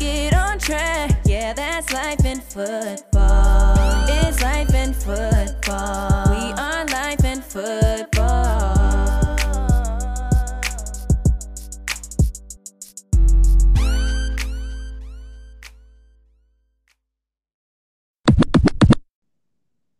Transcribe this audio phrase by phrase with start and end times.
[0.00, 1.20] get on track.
[1.26, 4.06] Yeah, that's life in football.
[4.08, 6.24] It's life in football.
[6.30, 8.78] We are life in football.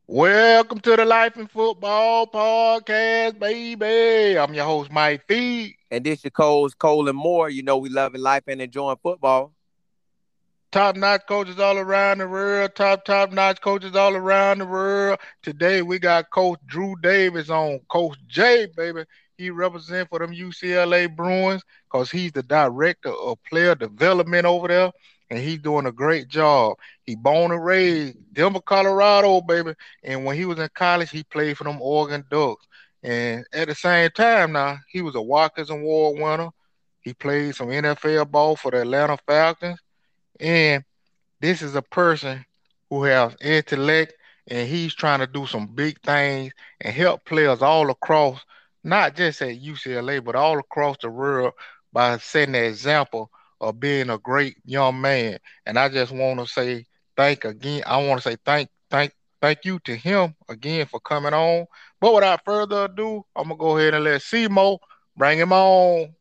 [0.07, 4.39] Welcome to the Life in Football podcast, baby.
[4.39, 5.77] I'm your host, Mike Fee.
[5.91, 7.49] And this your Cole's Cole and Moore.
[7.51, 9.53] You know we loving life and enjoying football.
[10.73, 12.77] Top notch coaches all around the world.
[12.77, 15.19] Top, top notch coaches all around the world.
[15.43, 17.81] Today we got Coach Drew Davis on.
[17.89, 19.05] Coach J, baby.
[19.37, 24.93] He represents for them UCLA Bruins because he's the director of player development over there
[25.29, 26.77] and he's doing a great job.
[27.03, 29.75] He born and raised Denver, Colorado, baby.
[30.05, 32.67] And when he was in college, he played for them Oregon Ducks.
[33.03, 36.51] And at the same time, now he was a Walkers Award winner.
[37.01, 39.81] He played some NFL ball for the Atlanta Falcons.
[40.41, 40.85] And
[41.41, 42.45] this is a person
[42.89, 44.15] who has intellect
[44.49, 48.41] and he's trying to do some big things and help players all across,
[48.83, 51.53] not just at UCLA, but all across the world
[51.93, 55.39] by setting the example of being a great young man.
[55.67, 57.83] And I just want to say thank again.
[57.87, 61.67] I want to say thank thank thank you to him again for coming on.
[62.01, 64.79] But without further ado, I'm gonna go ahead and let Simo
[65.17, 66.15] bring him on.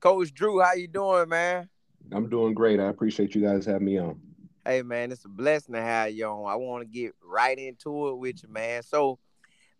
[0.00, 1.68] Coach Drew, how you doing, man?
[2.12, 2.80] I'm doing great.
[2.80, 4.20] I appreciate you guys having me on.
[4.64, 6.50] Hey man, it's a blessing to have you on.
[6.50, 8.82] I want to get right into it with you, man.
[8.82, 9.18] So,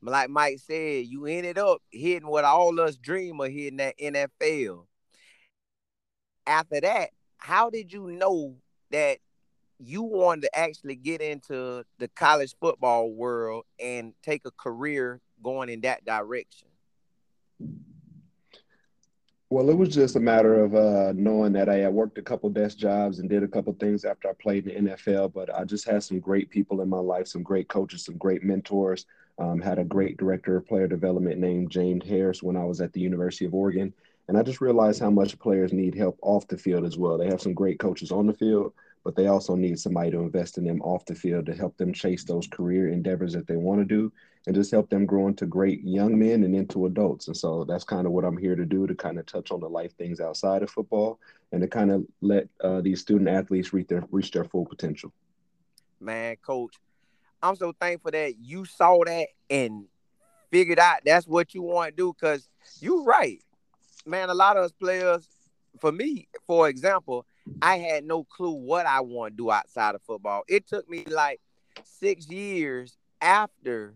[0.00, 4.84] like Mike said, you ended up hitting what all us dream of hitting that NFL
[6.46, 8.56] after that, how did you know
[8.90, 9.18] that
[9.78, 15.68] you wanted to actually get into the college football world and take a career going
[15.68, 16.68] in that direction?
[19.48, 22.50] Well, it was just a matter of uh, knowing that I had worked a couple
[22.50, 25.32] desk jobs and did a couple things after I played in the NFL.
[25.32, 28.42] But I just had some great people in my life, some great coaches, some great
[28.42, 29.06] mentors.
[29.38, 32.92] Um, had a great director of player development named James Harris when I was at
[32.92, 33.92] the University of Oregon.
[34.28, 37.16] And I just realized how much players need help off the field as well.
[37.16, 38.72] They have some great coaches on the field,
[39.04, 41.92] but they also need somebody to invest in them off the field to help them
[41.92, 44.10] chase those career endeavors that they want to do
[44.46, 47.26] and just help them grow into great young men and into adults.
[47.26, 49.60] And so that's kind of what I'm here to do to kind of touch on
[49.60, 51.18] the life things outside of football
[51.52, 55.12] and to kind of let uh, these student athletes reach their reach their full potential.
[56.00, 56.76] Man, coach,
[57.42, 59.86] I'm so thankful that you saw that and
[60.50, 62.48] figured out that's what you want to do because
[62.80, 63.42] you're right
[64.06, 65.26] man, a lot of us players,
[65.80, 67.26] for me, for example,
[67.60, 70.42] I had no clue what I want to do outside of football.
[70.48, 71.40] It took me like
[71.84, 73.94] six years after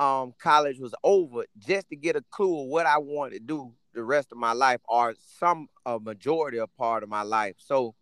[0.00, 3.72] um, college was over just to get a clue of what I wanted to do
[3.92, 7.56] the rest of my life or some a majority of part of my life.
[7.58, 7.94] So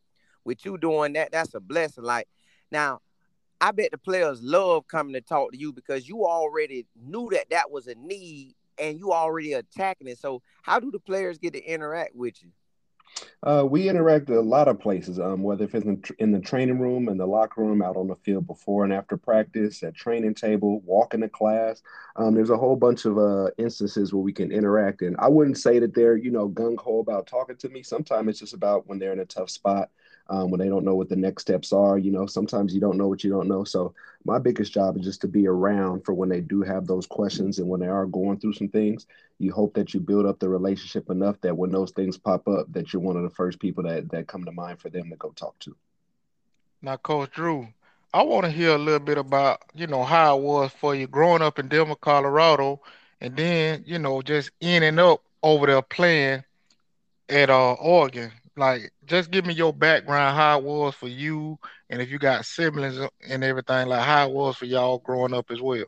[0.44, 2.04] with you doing that, that's a blessing.
[2.04, 2.28] Like
[2.70, 3.00] now,
[3.60, 7.50] I bet the players love coming to talk to you because you already knew that
[7.50, 10.18] that was a need and you already attacking it.
[10.18, 12.50] So how do the players get to interact with you?
[13.42, 16.78] Uh, we interact a lot of places, um, whether if it's in, in, the training
[16.78, 20.34] room, in the locker room, out on the field before and after practice, at training
[20.34, 21.80] table, walking to class.
[22.16, 25.02] Um, there's a whole bunch of uh, instances where we can interact.
[25.02, 27.82] And I wouldn't say that they're, you know, gung ho about talking to me.
[27.82, 29.90] Sometimes it's just about when they're in a tough spot
[30.28, 31.98] um, when they don't know what the next steps are.
[31.98, 33.64] You know, sometimes you don't know what you don't know.
[33.64, 33.94] So
[34.24, 37.58] my biggest job is just to be around for when they do have those questions
[37.58, 39.06] and when they are going through some things.
[39.38, 42.72] You hope that you build up the relationship enough that when those things pop up,
[42.72, 45.16] that you're one of the first people that that come to mind for them to
[45.16, 45.76] go talk to.
[46.82, 47.68] Now, Coach Drew,
[48.12, 51.06] I want to hear a little bit about you know how it was for you
[51.06, 52.80] growing up in Denver, Colorado,
[53.20, 56.44] and then you know just ending up over there playing
[57.28, 61.58] at uh, Oregon like just give me your background, how it was for you,
[61.90, 65.50] and if you got siblings and everything, like how it was for y'all growing up
[65.50, 65.84] as well.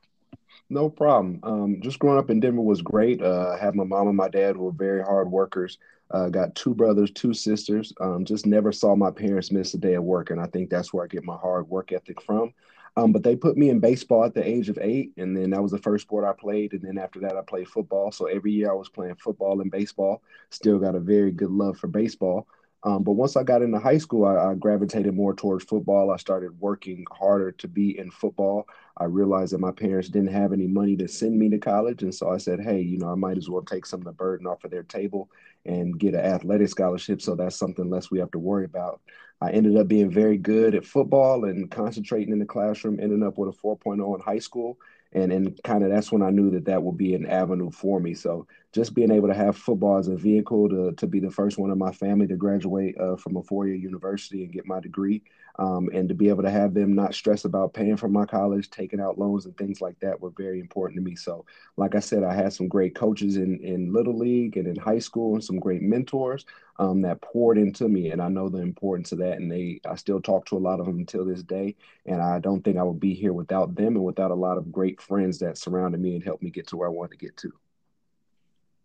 [0.70, 1.40] No problem.
[1.43, 3.20] Um, just growing up in Denver was great.
[3.20, 5.78] Uh, I had my mom and my dad who were very hard workers.
[6.12, 7.93] Uh, got two brothers, two sisters.
[8.00, 10.93] Um, just never saw my parents miss a day of work, and I think that's
[10.93, 12.52] where I get my hard work ethic from.
[12.96, 15.62] Um, but they put me in baseball at the age of eight, and then that
[15.62, 16.73] was the first sport I played.
[16.73, 18.11] And then after that, I played football.
[18.11, 20.23] So every year I was playing football and baseball.
[20.50, 22.46] Still got a very good love for baseball.
[22.82, 26.10] Um, but once I got into high school, I, I, gravitated more towards football.
[26.10, 28.66] I started working harder to be in football.
[28.96, 32.02] I realized that my parents didn't have any money to send me to college.
[32.02, 34.12] And so I said, hey, you know, I might as well take some of the
[34.12, 35.30] burden off of their table
[35.66, 37.20] and get an athletic scholarship.
[37.20, 39.02] So that's something less we have to worry about.
[39.42, 43.36] I ended up being very good at football and concentrating in the classroom, ended up
[43.36, 44.78] with a 4.0 in high school
[45.12, 48.00] and and kind of that's when I knew that that would be an avenue for
[48.00, 48.14] me.
[48.14, 51.58] So just being able to have football as a vehicle to to be the first
[51.58, 54.78] one in my family to graduate uh, from a four year university and get my
[54.78, 55.22] degree,
[55.58, 58.70] um, and to be able to have them not stress about paying for my college,
[58.70, 61.17] taking out loans and things like that were very important to me.
[61.17, 61.44] So
[61.76, 65.00] like I said, I had some great coaches in in little league and in high
[65.00, 66.46] school and some great mentors
[66.78, 69.38] um, that poured into me, and I know the importance of that.
[69.38, 71.75] And they I still talk to a lot of them until this day,
[72.06, 74.70] and I don't think I would be here without them and without a lot of
[74.70, 77.37] great friends that surrounded me and helped me get to where I wanted to get
[77.38, 77.52] to.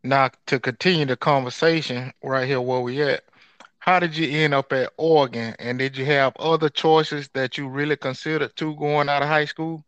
[0.05, 3.23] Now, to continue the conversation right here where we at,
[3.79, 5.55] how did you end up at Oregon?
[5.59, 9.45] And did you have other choices that you really considered to going out of high
[9.45, 9.83] school?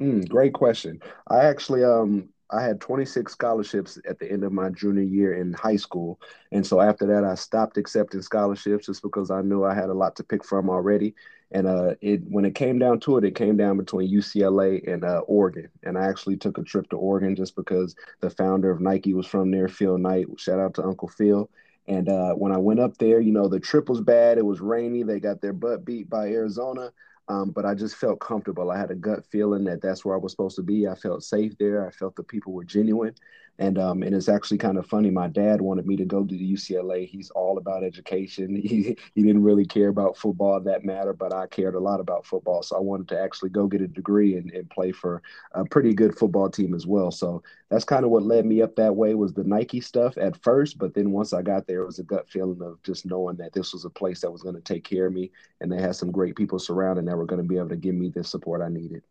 [0.00, 1.00] Mm, great question.
[1.28, 5.52] I actually um I had 26 scholarships at the end of my junior year in
[5.52, 6.20] high school.
[6.52, 9.94] And so after that, I stopped accepting scholarships just because I knew I had a
[9.94, 11.14] lot to pick from already.
[11.52, 15.04] And uh, it when it came down to it, it came down between UCLA and
[15.04, 15.68] uh, Oregon.
[15.84, 19.26] And I actually took a trip to Oregon just because the founder of Nike was
[19.26, 20.26] from there, Phil Knight.
[20.38, 21.48] Shout out to Uncle Phil.
[21.88, 24.38] And uh, when I went up there, you know, the trip was bad.
[24.38, 25.04] It was rainy.
[25.04, 26.92] They got their butt beat by Arizona.
[27.28, 28.70] Um, but I just felt comfortable.
[28.70, 30.86] I had a gut feeling that that's where I was supposed to be.
[30.86, 31.86] I felt safe there.
[31.86, 33.14] I felt the people were genuine.
[33.58, 35.10] And um, and it's actually kind of funny.
[35.10, 37.08] My dad wanted me to go to the UCLA.
[37.08, 38.54] He's all about education.
[38.66, 42.26] He he didn't really care about football that matter, but I cared a lot about
[42.26, 42.62] football.
[42.62, 45.22] So I wanted to actually go get a degree and, and play for
[45.52, 47.10] a pretty good football team as well.
[47.10, 50.42] So that's kind of what led me up that way was the Nike stuff at
[50.42, 50.78] first.
[50.78, 53.52] But then once I got there, it was a gut feeling of just knowing that
[53.52, 55.30] this was a place that was going to take care of me,
[55.60, 57.94] and they had some great people surrounding that were going to be able to give
[57.94, 59.02] me the support I needed.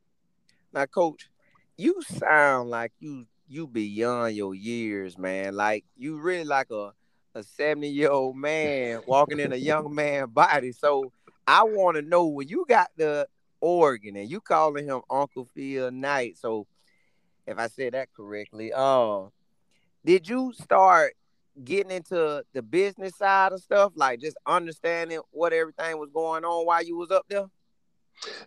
[0.74, 1.30] Now, coach,
[1.78, 5.56] you sound like you you beyond your years, man.
[5.56, 6.92] Like you really like a
[7.36, 10.72] a 70 year old man walking in a young man body.
[10.72, 11.12] So
[11.46, 13.28] I want to know when you got the
[13.60, 16.38] Oregon and you calling him Uncle Phil Knight.
[16.38, 16.66] So
[17.46, 19.24] if I said that correctly, uh,
[20.04, 21.14] did you start
[21.64, 26.66] getting into the business side of stuff, like just understanding what everything was going on
[26.66, 27.46] while you was up there?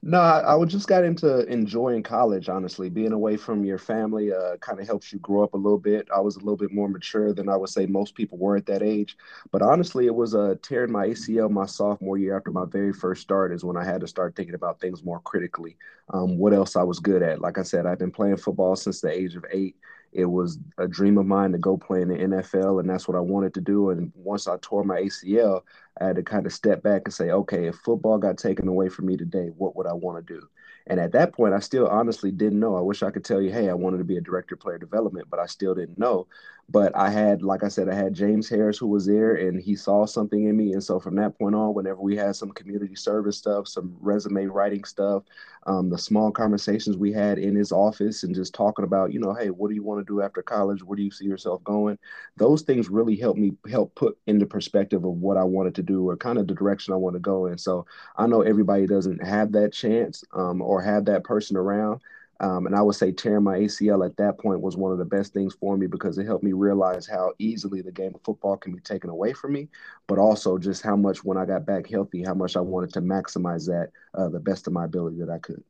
[0.03, 2.88] No, I, I just got into enjoying college, honestly.
[2.88, 6.09] Being away from your family uh, kind of helps you grow up a little bit.
[6.15, 8.67] I was a little bit more mature than I would say most people were at
[8.67, 9.17] that age.
[9.50, 13.23] But honestly, it was uh, tearing my ACL my sophomore year after my very first
[13.23, 15.76] start is when I had to start thinking about things more critically.
[16.12, 17.41] Um, what else I was good at.
[17.41, 19.76] Like I said, I've been playing football since the age of eight
[20.12, 23.16] it was a dream of mine to go play in the NFL, and that's what
[23.16, 23.90] I wanted to do.
[23.90, 25.62] And once I tore my ACL,
[26.00, 28.88] I had to kind of step back and say, okay, if football got taken away
[28.88, 30.49] from me today, what would I want to do?
[30.87, 32.76] And at that point, I still honestly didn't know.
[32.76, 34.78] I wish I could tell you, hey, I wanted to be a director of player
[34.78, 36.26] development, but I still didn't know.
[36.70, 39.75] But I had, like I said, I had James Harris who was there and he
[39.75, 40.75] saw something in me.
[40.75, 44.44] And so from that point on, whenever we had some community service stuff, some resume
[44.47, 45.23] writing stuff,
[45.67, 49.32] um, the small conversations we had in his office and just talking about, you know,
[49.32, 50.82] hey, what do you want to do after college?
[50.82, 51.99] Where do you see yourself going?
[52.37, 56.08] Those things really helped me help put into perspective of what I wanted to do
[56.08, 57.56] or kind of the direction I want to go in.
[57.56, 62.01] So I know everybody doesn't have that chance um, or have that person around.
[62.41, 65.05] Um, and I would say tearing my ACL at that point was one of the
[65.05, 68.57] best things for me because it helped me realize how easily the game of football
[68.57, 69.69] can be taken away from me,
[70.07, 73.01] but also just how much when I got back healthy, how much I wanted to
[73.01, 75.63] maximize that uh, the best of my ability that I could.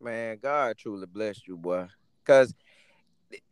[0.00, 1.86] Man, God truly blessed you, boy.
[2.24, 2.54] Because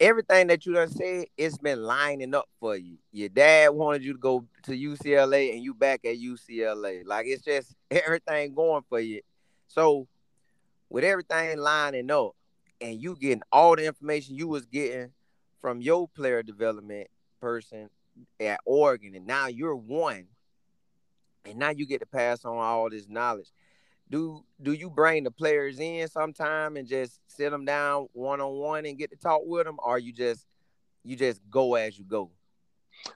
[0.01, 2.99] everything that you done said, it's been lining up for you.
[3.13, 7.07] Your dad wanted you to go to UCLA and you back at UCLA.
[7.07, 9.21] Like it's just everything going for you.
[9.69, 10.07] So
[10.93, 12.37] with everything lining up
[12.83, 15.11] and you getting all the information you was getting
[15.63, 17.09] from your player development
[17.41, 17.89] person
[18.39, 20.27] at Oregon, and now you're one,
[21.47, 23.49] and now you get to pass on all this knowledge.
[24.11, 28.53] Do do you bring the players in sometime and just sit them down one on
[28.53, 30.47] one and get to talk with them, or you just
[31.05, 32.31] you just go as you go?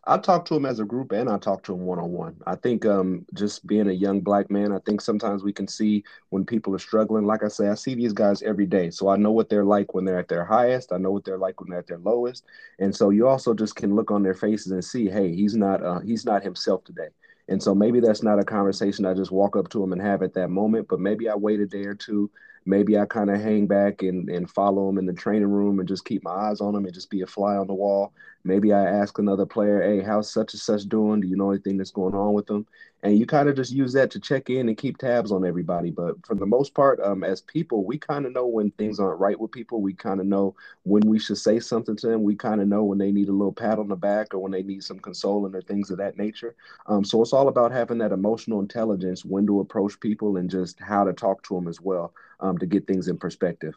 [0.04, 2.36] I talk to them as a group and I talk to them one on one.
[2.46, 6.02] I think um, just being a young black man, I think sometimes we can see
[6.30, 7.24] when people are struggling.
[7.26, 8.90] Like I say, I see these guys every day.
[8.90, 10.92] So I know what they're like when they're at their highest.
[10.92, 12.44] I know what they're like when they're at their lowest.
[12.78, 15.84] And so you also just can look on their faces and see, hey, he's not
[15.84, 17.08] uh, he's not himself today.
[17.48, 20.22] And so maybe that's not a conversation I just walk up to him and have
[20.22, 22.30] at that moment, but maybe I wait a day or two
[22.66, 25.88] maybe I kind of hang back and, and follow him in the training room and
[25.88, 28.12] just keep my eyes on him and just be a fly on the wall.
[28.44, 31.20] Maybe I ask another player, hey, how's such and such doing?
[31.20, 32.66] Do you know anything that's going on with them?
[33.02, 35.90] And you kind of just use that to check in and keep tabs on everybody.
[35.90, 39.20] But for the most part, um, as people, we kind of know when things aren't
[39.20, 39.80] right with people.
[39.80, 40.54] We kind of know
[40.84, 42.22] when we should say something to them.
[42.22, 44.52] We kind of know when they need a little pat on the back or when
[44.52, 46.54] they need some consoling or things of that nature.
[46.86, 50.80] Um, so it's all about having that emotional intelligence, when to approach people, and just
[50.80, 53.74] how to talk to them as well um, to get things in perspective.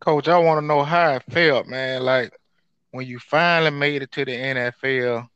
[0.00, 2.02] Coach, I want to know how it felt, man.
[2.02, 2.38] Like
[2.90, 5.28] when you finally made it to the NFL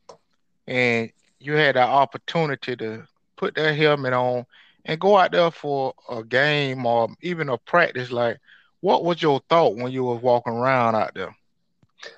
[0.67, 3.07] and you had the opportunity to
[3.37, 4.45] put that helmet on
[4.85, 8.39] and go out there for a game or even a practice, like
[8.81, 11.35] what was your thought when you was walking around out there?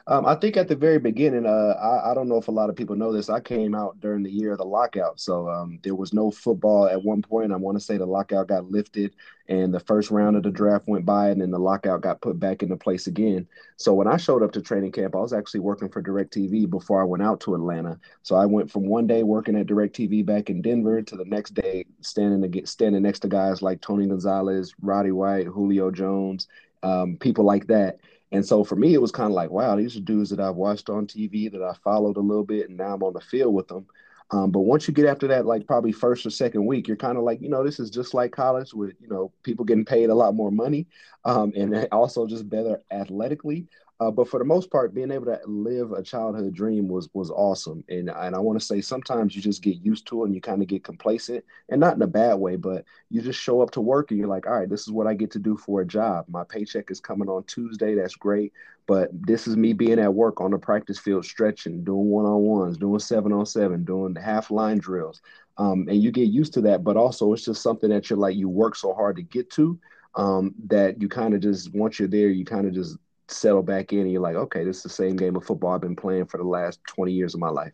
[0.06, 2.70] Um, I think at the very beginning, uh, I, I, don't know if a lot
[2.70, 3.28] of people know this.
[3.28, 6.86] I came out during the year of the lockout, so um, there was no football
[6.86, 7.52] at one point.
[7.52, 9.14] I want to say the lockout got lifted,
[9.48, 12.38] and the first round of the draft went by, and then the lockout got put
[12.38, 13.46] back into place again.
[13.76, 17.00] So when I showed up to training camp, I was actually working for DirecTV before
[17.00, 17.98] I went out to Atlanta.
[18.22, 21.54] So I went from one day working at DirecTV back in Denver to the next
[21.54, 26.46] day standing to standing next to guys like Tony Gonzalez, Roddy White, Julio Jones,
[26.82, 27.98] um, people like that
[28.32, 30.56] and so for me, it was kind of like, wow, these are dudes that I've
[30.56, 33.54] watched on TV that I followed a little bit, and now I'm on the field
[33.54, 33.86] with them.
[34.30, 37.18] Um, but once you get after that, like probably first or second week, you're kind
[37.18, 40.08] of like, you know, this is just like college with, you know, people getting paid
[40.08, 40.86] a lot more money
[41.26, 43.66] um, and also just better athletically.
[44.02, 47.30] Uh, but for the most part, being able to live a childhood dream was was
[47.30, 47.84] awesome.
[47.88, 50.40] And and I want to say sometimes you just get used to it and you
[50.40, 53.70] kind of get complacent, and not in a bad way, but you just show up
[53.72, 55.80] to work and you're like, all right, this is what I get to do for
[55.80, 56.24] a job.
[56.28, 57.94] My paycheck is coming on Tuesday.
[57.94, 58.52] That's great.
[58.88, 62.42] But this is me being at work on the practice field, stretching, doing one on
[62.42, 65.22] ones, doing seven on seven, doing half line drills.
[65.58, 66.82] Um, and you get used to that.
[66.82, 69.78] But also, it's just something that you're like, you work so hard to get to
[70.16, 72.96] um, that you kind of just, once you're there, you kind of just
[73.32, 75.80] settle back in and you're like, okay, this is the same game of football I've
[75.80, 77.72] been playing for the last 20 years of my life.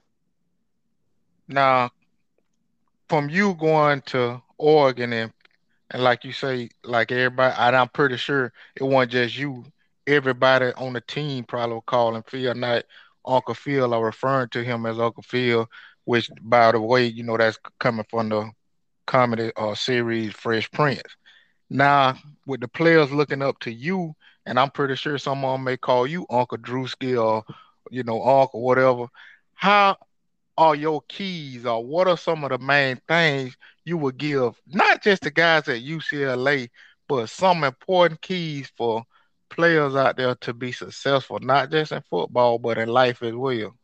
[1.46, 1.90] Now,
[3.08, 5.32] from you going to Oregon and
[5.90, 9.64] and like you say, like everybody, and I'm pretty sure it wasn't just you.
[10.06, 12.84] Everybody on the team probably will call Phil Knight,
[13.24, 15.68] Uncle Phil, or referring to him as Uncle Phil,
[16.04, 18.50] which, by the way, you know that's coming from the
[19.06, 21.02] comedy uh, series Fresh Prince.
[21.70, 24.14] Now, with the players looking up to you
[24.48, 27.44] and I'm pretty sure someone may call you Uncle Drewski or
[27.90, 29.06] you know Uncle whatever.
[29.52, 29.98] How
[30.56, 35.02] are your keys, or what are some of the main things you would give not
[35.02, 36.70] just the guys at UCLA,
[37.08, 39.04] but some important keys for
[39.50, 43.74] players out there to be successful, not just in football but in life as well.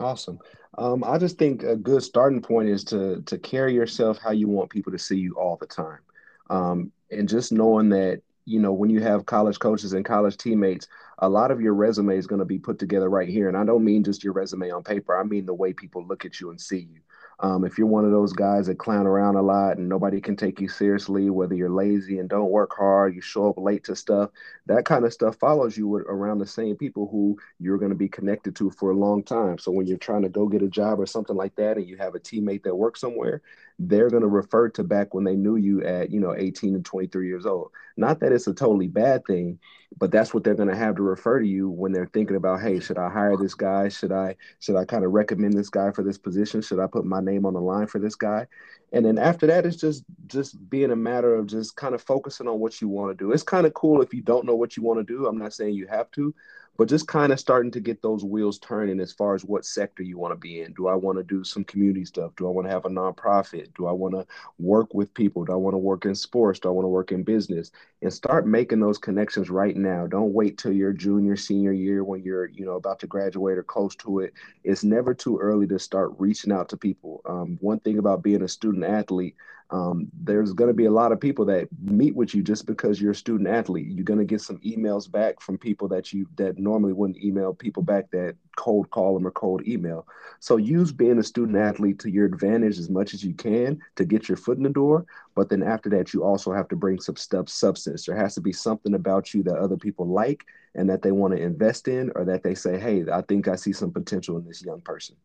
[0.00, 0.38] Awesome.
[0.78, 4.48] Um, I just think a good starting point is to to carry yourself how you
[4.48, 6.00] want people to see you all the time,
[6.48, 10.88] um, and just knowing that you know, when you have college coaches and college teammates,
[11.18, 13.48] a lot of your resume is going to be put together right here.
[13.48, 16.24] And I don't mean just your resume on paper, I mean the way people look
[16.24, 17.00] at you and see you.
[17.40, 20.34] Um, if you're one of those guys that clown around a lot and nobody can
[20.34, 23.94] take you seriously, whether you're lazy and don't work hard, you show up late to
[23.94, 24.30] stuff,
[24.66, 28.08] that kind of stuff follows you around the same people who you're going to be
[28.08, 29.56] connected to for a long time.
[29.56, 31.96] So when you're trying to go get a job or something like that and you
[31.98, 33.40] have a teammate that works somewhere,
[33.78, 36.84] they're going to refer to back when they knew you at, you know, 18 and
[36.84, 37.70] 23 years old.
[37.96, 39.58] Not that it's a totally bad thing,
[39.96, 42.60] but that's what they're going to have to refer to you when they're thinking about,
[42.60, 43.88] hey, should I hire this guy?
[43.88, 46.60] Should I should I kind of recommend this guy for this position?
[46.60, 48.46] Should I put my name on the line for this guy?
[48.92, 52.48] And then after that, it's just just being a matter of just kind of focusing
[52.48, 53.32] on what you want to do.
[53.32, 55.26] It's kind of cool if you don't know what you want to do.
[55.26, 56.34] I'm not saying you have to,
[56.78, 60.04] but just kind of starting to get those wheels turning as far as what sector
[60.04, 60.72] you want to be in.
[60.74, 62.30] Do I want to do some community stuff?
[62.36, 63.74] Do I want to have a nonprofit?
[63.76, 64.24] Do I want to
[64.60, 65.44] work with people?
[65.44, 66.60] Do I want to work in sports?
[66.60, 67.72] Do I want to work in business?
[68.00, 70.06] And start making those connections right now.
[70.06, 73.64] Don't wait till your junior, senior year when you're, you know, about to graduate or
[73.64, 74.32] close to it.
[74.62, 77.22] It's never too early to start reaching out to people.
[77.28, 79.34] Um, one thing about being a student athlete,
[79.70, 83.00] um, there's going to be a lot of people that meet with you just because
[83.00, 83.88] you're a student athlete.
[83.88, 87.52] You're going to get some emails back from people that you that normally wouldn't email
[87.52, 90.06] people back that cold call them or cold email.
[90.40, 94.06] So use being a student athlete to your advantage as much as you can to
[94.06, 95.04] get your foot in the door.
[95.34, 98.06] But then after that, you also have to bring some stuff substance.
[98.06, 101.34] There has to be something about you that other people like and that they want
[101.34, 104.46] to invest in, or that they say, "Hey, I think I see some potential in
[104.46, 105.16] this young person."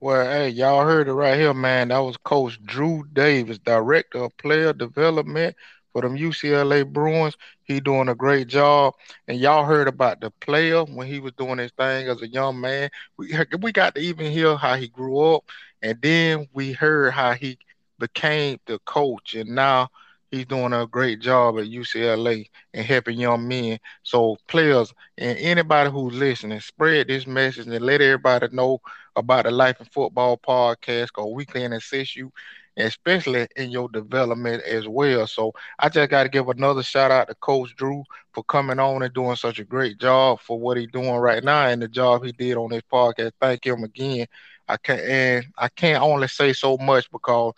[0.00, 1.88] Well, hey, y'all heard it right here, man.
[1.88, 5.56] That was Coach Drew Davis, Director of Player Development
[5.92, 7.36] for them UCLA Bruins.
[7.62, 8.94] He doing a great job.
[9.26, 12.60] And y'all heard about the player when he was doing his thing as a young
[12.60, 12.90] man.
[13.16, 15.44] We we got to even hear how he grew up,
[15.82, 17.58] and then we heard how he
[17.98, 19.88] became the coach, and now
[20.30, 23.78] He's doing a great job at UCLA and helping young men.
[24.02, 28.80] So players and anybody who's listening, spread this message and let everybody know
[29.14, 32.32] about the Life in Football podcast because we can assist you,
[32.76, 35.26] especially in your development as well.
[35.26, 38.02] So I just got to give another shout out to Coach Drew
[38.32, 41.66] for coming on and doing such a great job for what he's doing right now
[41.66, 43.32] and the job he did on this podcast.
[43.40, 44.26] Thank him again.
[44.68, 47.52] I can't and I can't only say so much because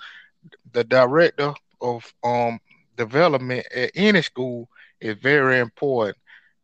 [0.73, 2.59] the director of um
[2.97, 4.69] development at any school
[5.01, 6.17] is very important.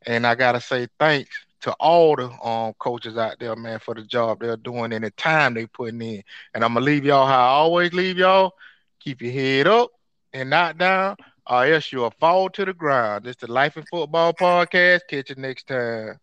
[0.07, 4.03] And I gotta say thanks to all the um coaches out there, man, for the
[4.03, 6.23] job they're doing and the time they're putting in.
[6.55, 8.53] And I'm gonna leave y'all how I always leave y'all.
[9.01, 9.91] Keep your head up
[10.33, 11.17] and not down,
[11.47, 13.25] or else you'll fall to the ground.
[13.25, 15.01] This the Life in Football podcast.
[15.09, 16.19] Catch you next time.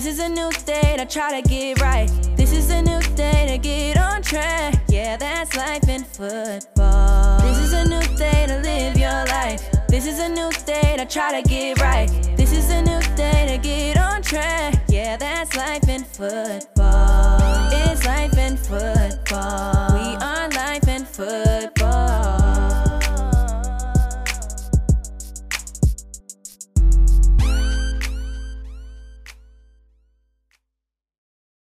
[0.00, 2.08] This is a new day to try to get right.
[2.34, 4.82] This is a new day to get on track.
[4.88, 7.38] Yeah, that's life in football.
[7.42, 9.62] This is a new day to live your life.
[9.88, 12.08] This is a new day to try to get right.
[12.34, 14.82] This is a new day to get on track.
[14.88, 17.68] Yeah, that's life in football.
[17.70, 19.92] It's life in football.
[19.92, 21.79] We are life in football.